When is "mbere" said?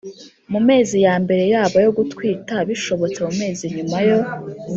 1.23-1.43